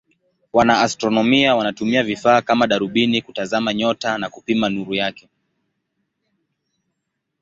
[0.53, 5.29] Wanaastronomia wanatumia vifaa kama darubini kutazama nyota na kupima nuru yake.